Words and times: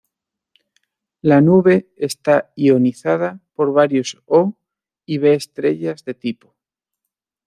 La 1.21 1.41
nube 1.41 1.91
está 1.95 2.51
ionizada 2.55 3.39
por 3.53 3.71
varios 3.71 4.19
O 4.25 4.55
y 5.05 5.19
B-estrellas 5.19 6.03
de 6.05 6.15
tipo. 6.15 6.55